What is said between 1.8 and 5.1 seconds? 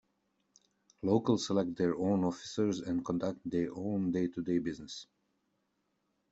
own officers and conduct their own day-to-day business.